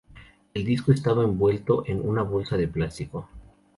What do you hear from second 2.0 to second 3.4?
una bolsa de plástico.